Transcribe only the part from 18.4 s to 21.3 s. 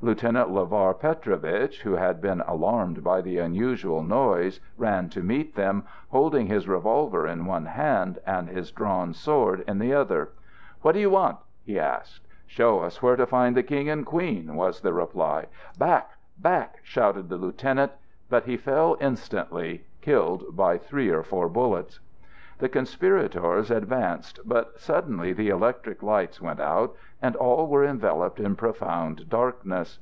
he fell instantly, killed by three or